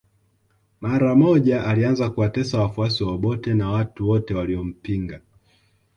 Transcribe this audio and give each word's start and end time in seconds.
Mara 0.81 1.15
moja 1.15 1.63
alianza 1.65 2.09
kuwatesa 2.09 2.59
wafuasi 2.61 3.03
wa 3.03 3.11
Obote 3.13 3.53
na 3.53 3.69
watu 3.71 4.09
wote 4.09 4.33
waliompinga 4.33 5.21